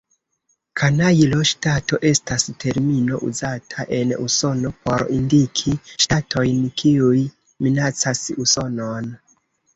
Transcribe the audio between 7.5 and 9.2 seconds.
minacas Usonon.